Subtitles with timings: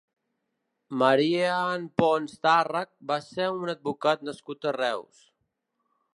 [1.01, 5.25] Marian Pons Tàrrech va ser un advocat nascut a Reus.